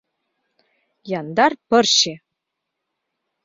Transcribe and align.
Яндар 1.19 1.53
пырче! 1.69 2.13